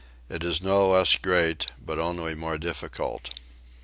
[0.29, 3.29] It is not less great, but only more difficult.